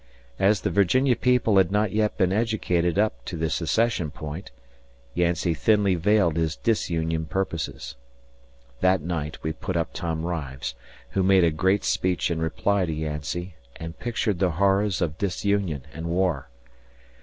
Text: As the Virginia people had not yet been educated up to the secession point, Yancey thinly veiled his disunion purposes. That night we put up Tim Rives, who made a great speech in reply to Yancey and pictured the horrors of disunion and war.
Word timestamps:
As 0.39 0.61
the 0.61 0.71
Virginia 0.71 1.15
people 1.15 1.57
had 1.57 1.71
not 1.71 1.91
yet 1.91 2.17
been 2.17 2.33
educated 2.33 2.97
up 2.97 3.23
to 3.25 3.37
the 3.37 3.51
secession 3.51 4.09
point, 4.09 4.49
Yancey 5.13 5.53
thinly 5.53 5.93
veiled 5.93 6.37
his 6.37 6.55
disunion 6.55 7.27
purposes. 7.27 7.95
That 8.79 9.01
night 9.01 9.37
we 9.43 9.53
put 9.53 9.77
up 9.77 9.93
Tim 9.93 10.23
Rives, 10.25 10.73
who 11.11 11.21
made 11.21 11.43
a 11.43 11.51
great 11.51 11.83
speech 11.83 12.31
in 12.31 12.41
reply 12.41 12.85
to 12.87 12.91
Yancey 12.91 13.53
and 13.75 13.99
pictured 13.99 14.39
the 14.39 14.53
horrors 14.57 15.01
of 15.03 15.19
disunion 15.19 15.83
and 15.93 16.07
war. 16.07 16.49